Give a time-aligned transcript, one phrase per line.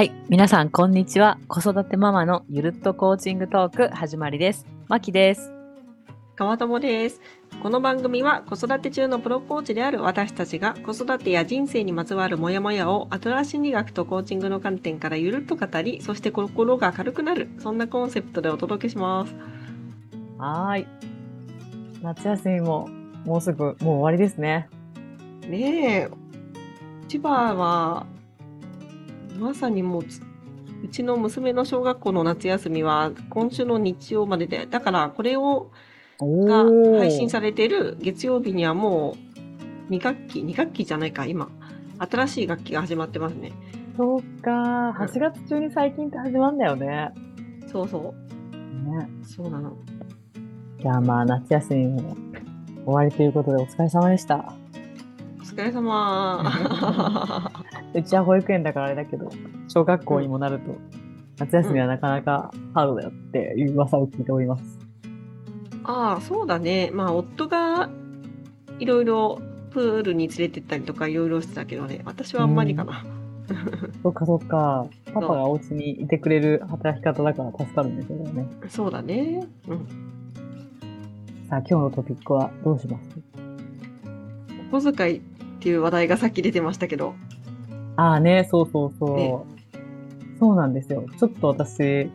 [0.00, 0.12] はい。
[0.30, 1.38] 皆さん、こんにちは。
[1.46, 4.64] 子育てママのゆるっとコーチングトーク始まりです。
[4.88, 5.52] まきです。
[6.36, 7.20] 川友です。
[7.62, 19.34] この番組は子育て中のプロコーチである私たちが子育てや人生にまつわるモヤモヤをアトラス心理学とコーチングの観点からゆるっと語り、そして心が軽くなる、そんなコンセプトでお届けします。
[20.38, 20.86] はーい。
[22.00, 22.88] 夏休みも、
[23.26, 24.70] もうすぐ、もう終わりですね。
[25.46, 26.10] ねえ、
[27.06, 28.06] 千葉は、
[29.40, 30.20] まさにもうつ、
[30.84, 35.70] うちの娘の小学校の夏休みは今週の日曜までで、だからこれを
[36.20, 39.16] おがー配信されている月曜日にはも
[39.88, 41.48] う2学期、2学期じゃないか、今。
[41.98, 43.52] 新しい学期が始まってますね。
[43.96, 44.92] そうか。
[44.92, 47.10] 8月中に最近って始まるんだよね。
[47.66, 48.14] そうそ
[48.86, 49.08] ね。
[49.22, 49.26] う。
[49.26, 49.76] そうなの。
[50.80, 52.16] じゃあまあ、夏休みも
[52.84, 54.54] 終わりということでお疲れ様でした。
[55.38, 56.42] お疲れ様。
[57.92, 59.30] うちは保育園だからあれだけど、
[59.68, 60.76] 小学校にもなると、
[61.38, 64.78] 夏休みはなかなかハードだよっていう噂を聞いております。
[65.84, 66.90] ああ、そうだね。
[66.92, 67.88] まあ、夫が
[68.78, 72.02] いろいろプールに連れてったりとかいろいろしてたけどね。
[72.04, 73.04] 私はあんまりかな。
[74.02, 74.86] そっかそっか。
[75.12, 78.46] パパがお家にいてくれる働き方だから助かるんですよね。
[78.68, 79.44] そうだね。
[79.66, 79.78] うん。
[81.48, 83.08] さあ、今日のトピックはどうします？
[84.72, 85.20] お小遣いっ
[85.58, 87.14] ていう話題がさっき出てましたけど。
[88.00, 89.16] ああね、そうそうそう。
[89.16, 89.36] ね
[90.38, 91.04] そうなんですよ。
[91.18, 92.10] ちょっと私、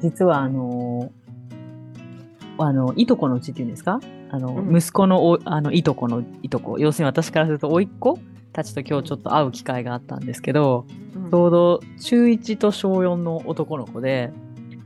[0.00, 1.10] 実はあの、
[2.58, 3.98] あの、いとこのうちっていうんですか？
[4.30, 8.20] あの、うん息子のお、あの、いとこのいとこ、要するに私からすると、甥っ子
[8.52, 14.32] たちと今日ちょっと会う機会があったんですけど、うんちょうど中1と小4の男の子で、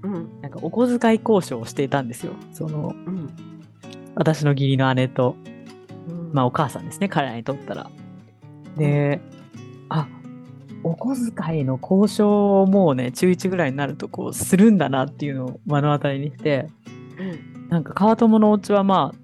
[0.03, 0.41] うん。
[0.41, 2.33] なんかお小遣い交渉をしていたんですよ。
[2.55, 3.29] その、うん。
[4.15, 5.37] 私の義理の姉と、
[6.09, 7.91] うんまあお母さんですね、彼らにとったら。
[8.79, 9.21] で、
[9.89, 10.09] あ、
[10.83, 16.69] お小遣いの交渉をもうね、中1ぐらいになるとこうするんだなっていうのを目の当たりにして、
[17.19, 17.69] うん。
[17.69, 19.19] なんか川友のお家はまあ、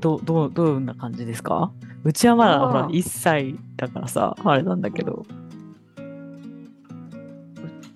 [0.00, 1.72] どう、どう、どんな感じですか？
[2.04, 5.24] うちはまだほら1歳だからさ、あれなんだけど。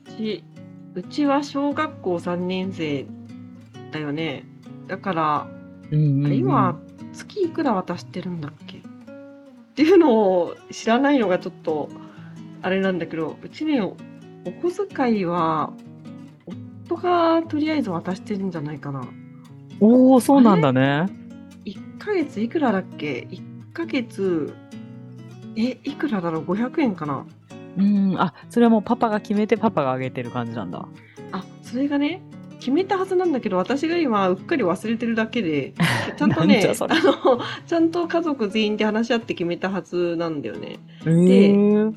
[0.09, 0.45] うち、
[0.95, 3.07] うちは小学校3年生
[3.93, 4.45] だよね。
[4.87, 5.47] だから、
[5.91, 6.81] うんうん今、
[7.13, 8.79] 月いくら渡してるんだっけ？
[8.79, 8.81] っ
[9.75, 11.89] ていうのを知らないのがちょっと、
[12.63, 13.97] あれなんだけど、うちね、お
[14.47, 15.73] お小遣いは、
[16.87, 19.07] 夫がとりあえず渡してるんじゃないかな。
[19.81, 21.07] おおそうなんだね。
[21.65, 24.55] 1ヶ月いくらだっけ ?1 ヶ月、
[25.57, 27.27] え、いくらだろう ?500 円かな
[27.77, 30.87] うん、あ、それはもうパパが決めてパパがあげてる感じなんだ。
[31.33, 32.23] あ、それがね、
[32.59, 35.75] 決めたはずなんだけど、私が今うっかり忘れてるだけで、
[36.17, 40.79] ちゃんとねあの、ちゃんと家族全員で話し合って決めたはずなんだよね。
[41.05, 41.95] えー、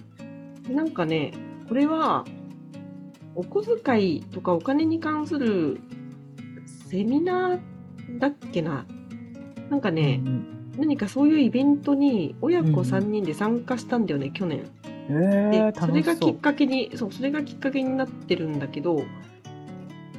[0.70, 1.34] なんかね、
[1.68, 2.26] これは、
[3.36, 5.80] お小遣いとかお金に関する
[6.90, 7.60] セミナー
[8.20, 8.86] だっけな？
[9.70, 14.64] なんかね、うん何かそういうイベントに親子うんうん3人で参加したんだよね、去年。
[15.10, 16.38] うん、えでー、、それがきっ。
[16.38, 19.04] かけに、そう、それがきっかけになってるんだけど、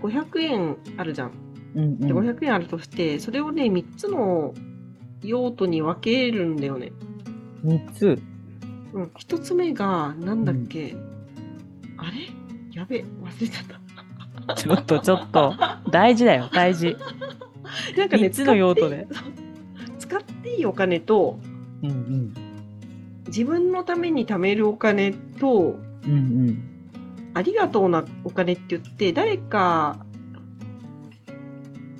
[0.02, 1.32] 500円あるじゃん。
[1.76, 4.52] うんで、うん、500円あるとして、それをね、3つの
[5.22, 6.92] 用途に分けるんだよね。
[7.64, 8.22] 3つ。
[8.92, 10.96] うん、1つ目が、なんだっけ、
[11.96, 12.28] あれ？
[12.72, 13.64] やべ、忘れちゃっ
[14.46, 14.54] た。
[14.54, 15.54] ちょっとちょっと、
[15.90, 16.96] 大事だよ、大事。
[17.96, 19.06] なんかね、3つの用途で。
[19.98, 21.38] 使っていいお金と、
[21.82, 22.34] うんうん。
[23.26, 26.62] 自分のために貯めるお金と、うんうん。
[27.34, 30.04] ありがとうなお金って言って、誰か、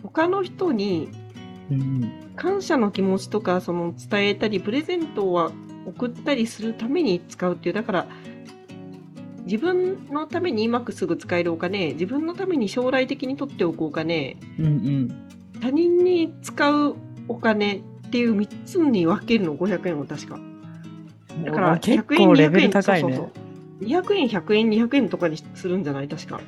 [0.03, 1.09] 他の人に
[1.71, 2.13] うんうん。
[2.35, 5.53] 感謝の気持ちとか、その伝えたり、プレゼントは
[5.87, 8.07] 送ったりするために使うっていう、だから、
[9.45, 15.09] 自分のために今すぐ使えるお金、自分のために将来的に取っておくお金、うんうん。
[15.61, 16.97] 他人に使う
[17.29, 17.81] お金っ
[18.11, 20.39] ていう3つに分けるの、500円を確か。
[21.45, 23.17] だから、結100円、構レベ200円、ル高いね。
[23.17, 23.85] そうそうそう。
[23.85, 26.41] 200円、100円、200円とかにするんじゃない確か。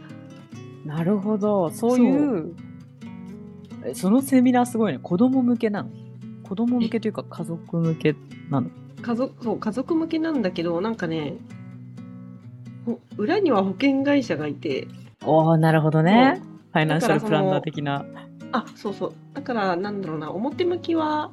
[0.85, 1.71] なるほど。
[1.71, 2.55] そういう、
[3.85, 4.99] えそのセミナーすごいね。
[5.03, 5.91] 子供向けなの？
[6.53, 8.15] 子供向けというか家族向け
[8.51, 8.69] なの？
[9.01, 11.37] 家族、そう、家族向けなんだけど、なんかね、
[12.85, 14.87] ほ裏には保険会社がいて、
[15.25, 16.43] おおなるほどね。
[16.75, 18.05] ファイナンシャルプランナー的な。
[18.53, 19.15] あ、そうそう。
[19.33, 21.31] だから、なんだろうな、表向きは、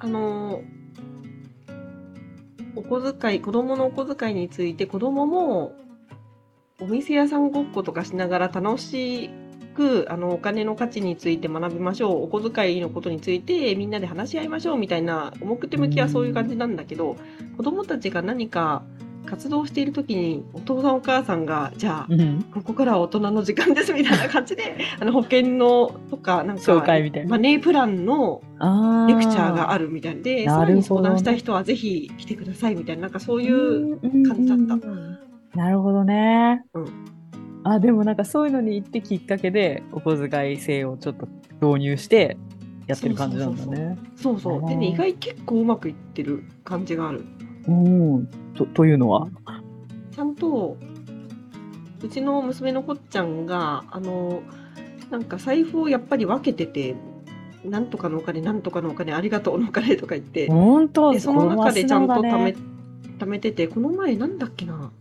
[0.00, 0.60] あの、
[2.76, 5.72] お小遣い、子供のお小遣いについて、子供も、
[6.78, 9.30] お店屋さんごっことかしながら楽し
[9.74, 12.24] く、あの、お金の価値について学びましょう。
[12.24, 17.16] お小遣いのことについてみんなで話し合いましょうみたいな、表向きはそういう感じなんだけど、
[17.56, 18.82] 子供たちが何か
[19.24, 22.42] 活動している時にお父さんお母さんがじゃあうん。
[22.52, 34.88] ここからは大人の時間ですみたいな感じで あの保険のとかなんか紹介みたいなマネープランのあレクチャーがあるるみたいでなさらに相談したい人はぜひ来てくださいみたいななんかそうという感じだった。
[35.58, 36.64] なるほどね。
[36.74, 37.13] うん
[37.64, 41.26] あ、でもなんかそういうのに行ってきっかけで、お小遣い制をちょっと
[41.60, 42.36] 導入して
[42.86, 43.98] やってる感じなんだね。
[44.16, 47.24] そうそうでね意外結構うまくいってる感じがある。
[47.66, 48.26] うん。
[48.54, 49.28] とというのは？
[50.14, 50.76] ちゃんと
[52.02, 54.42] うちの娘のこっちゃんがあの
[55.10, 56.94] なんか財布をやっぱり分けてて
[57.64, 62.58] なんとかのお金なんとかのお金ありがとうのお金とか言って本当でその中でちゃんと貯めね
[63.18, 64.92] 貯めててこの前なんだっけな？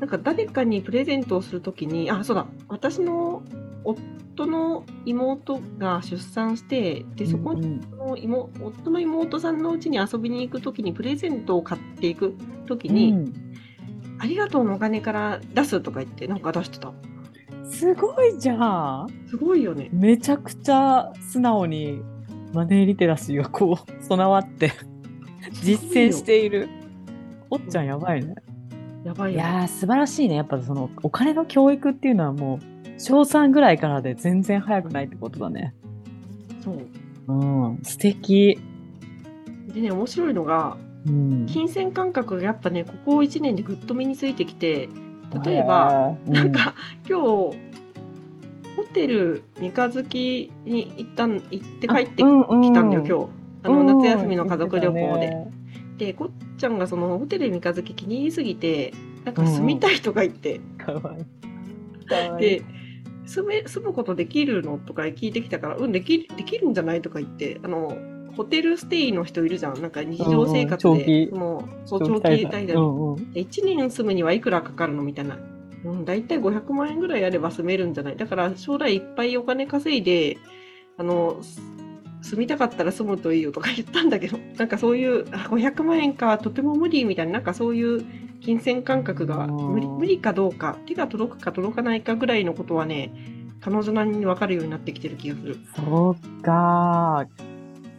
[0.00, 3.42] なんか誰かにプレゼントをするときにあそうだ私の
[3.84, 12.34] 夫の妹が出産してでそこうんうんの妹夫の妹さんのうちに遊びに行くときにプレゼントを買っていく
[12.66, 13.46] ときに、うん
[14.18, 16.92] ありがとうのお金から出すとか言ってなんか出してた。
[17.70, 19.06] すごいじゃん。
[19.28, 19.88] すごいよね。
[19.92, 22.00] めちゃくちゃ素直に
[22.52, 24.72] マネーリテラシーがこう備わって
[25.52, 26.68] 実践している。
[27.50, 28.34] おっちゃんやばいね。
[29.06, 29.48] やばいよ、ね。
[29.48, 30.34] いやー素晴らしいね。
[30.34, 35.74] やっぱそのお金の教育っていうのはもう小3ぐらいからで全然早くないってことだね。
[36.64, 36.86] そう。
[37.28, 38.58] うん、素敵。
[39.72, 40.76] でね、面白いのが、
[41.06, 44.88] うん、金銭感覚がやっぱね、ここ1年でぐっと身についてきて、
[45.44, 46.74] 例えば、へー、なんか
[47.08, 47.54] 今日、ホ
[48.92, 52.22] テル三日月に行ったん行って帰ってきき
[52.72, 53.28] たんだよ、今日。
[53.62, 55.18] あの、夏休みの家族旅行
[55.98, 56.12] で。
[56.12, 56.16] で。
[56.56, 58.92] ちゃんがそのホテル三日月気に入りすぎて、
[59.24, 62.06] なんか住みたいとか言って、かわいい。
[62.06, 62.58] かわいい。
[62.58, 62.62] で、
[63.26, 67.96] 住め、住むことできるのとか聞いてきたから、うん、できる、できるんじゃないとか言って、あの、
[68.36, 69.80] ホテルステイの人いるじゃん。
[69.80, 72.76] なんか日常生活うんで、もう、そう、長期滞滞在。
[72.76, 73.32] うんうん。
[73.32, 75.38] で1年住むにはいくらかかるのみたいな。
[75.84, 80.36] うん、大体500万円ぐらいあれば住めるんじゃないだから将来いっぱいお金稼いで、
[80.98, 81.60] あの、す
[82.26, 88.04] 住みたかったら住むといいよとか言ったんだけど、 なんかそういう、あ500万円か、とても無理みたいな、なんかそういう
[88.40, 93.12] 金銭感覚がうん無理無理かどうか、手が届くか届かないかぐらいのことはね、
[93.60, 95.56] 彼女なりに分かるようになってきてる気がする。
[95.74, 97.26] そうか。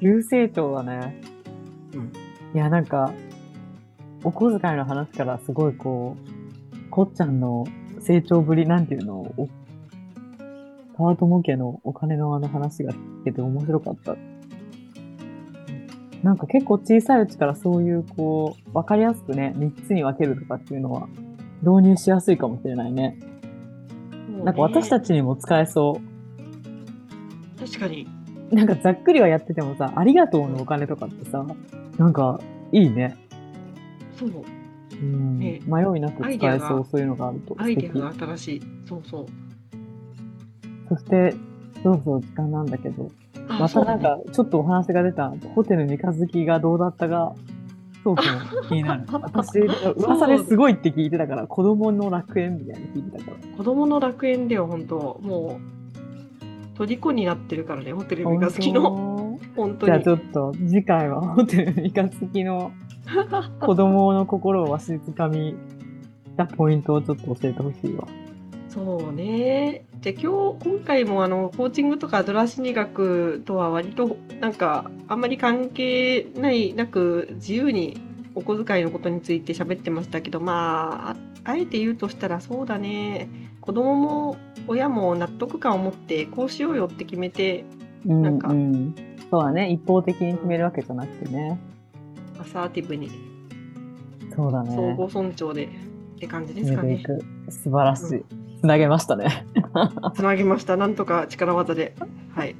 [0.01, 1.21] 急成長だね。
[1.93, 2.11] うん
[2.53, 3.11] いや、なんか、
[4.23, 7.65] お小遣いの話からすごいこう、こっちゃんの
[7.99, 9.49] 成長ぶり、なんていうの、お
[10.97, 14.15] 川友家のお金のあの話が聞けて面白かった。
[16.23, 21.07] なんか結構小さいうちからそういうこう、わかりやすくね、3つに分けるとかっていうのは
[21.61, 23.19] 導入しやすいかもしれないね。
[24.43, 25.07] なんか私たち。
[25.07, 27.59] ちにも使えそう。
[27.59, 28.07] 確かに。
[28.51, 31.45] なんかざっくりはやっててもさ、ありがとうのお金とかってさ、
[31.99, 32.39] なんか
[32.71, 33.15] いいね。
[34.17, 34.31] そう。
[34.99, 37.55] うんね迷いなく使えそう、そういうのがあると。
[37.59, 38.61] アイデアが新しい。
[38.87, 39.46] そうそう。
[40.89, 41.33] そして、
[41.83, 43.11] そろそろ時間なんだけど、
[43.47, 47.33] あまたなんか、ちょっとお話が出た、ホテル三日月がどうだったが、
[48.03, 49.03] トークも気になる。
[49.11, 53.57] 私、噂ですごいって聞いてたから、子供の楽園みたいに聞いてたから。
[53.57, 55.59] 子供の楽園だよ、本当も
[56.75, 58.81] う、虜になってるからね、ホテル三日月の。
[58.81, 60.09] 本本当に当じゃあち。
[60.09, 62.71] ょっと、次回はホテル三日月の
[63.59, 65.55] 子供の心をわしづかみ
[66.35, 68.07] たポイントをちょっと教えてほしいわ。
[68.77, 69.85] そうね。
[70.01, 77.99] じゃあ今日、今回もあの、コーチングとかアドラー心理学とは割と、なんか、あんまり関係ない、なく、自由に
[78.35, 81.15] お小遣いのことについて喋ってましたけど、まあ、あ
[81.53, 83.29] あえて言うとしたらそうだね。
[83.61, 87.65] 子供も親も納得感を持って、こうしようよって決めて、
[88.05, 88.93] うんなんかうん、
[89.31, 89.71] そうだね。
[89.71, 91.59] 一方的に決めるわけじゃなくてね。
[92.39, 93.09] アサーティブに、
[94.35, 94.69] そうだね。
[94.75, 95.69] 相互尊重でっ
[96.19, 97.03] て感じですかね。
[97.49, 98.46] 素晴らしい。
[98.59, 99.45] つなげましたね。
[100.15, 100.77] つなぎました。
[100.77, 101.95] なんとか力技で。
[102.35, 102.55] はい。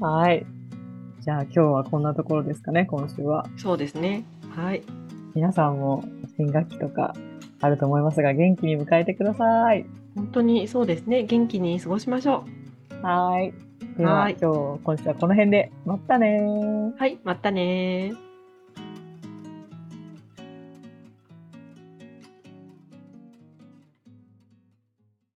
[0.00, 0.46] はい。
[1.20, 3.46] じゃあ今日はこんなところですかね、今週は。
[3.56, 4.24] そうですね。
[4.54, 4.82] はい。
[5.34, 6.04] 皆さんも
[6.36, 7.14] 新学期とか
[7.60, 9.84] あると思いますが、元気に迎えてください。
[10.14, 11.24] 本当にそうですね。
[11.24, 12.44] 元気に過ごしましょ
[13.02, 13.52] はい。
[13.96, 15.72] でははい今日、今週はこの辺で。
[15.84, 16.40] またね。
[16.96, 17.18] はい。
[17.24, 18.27] またねー。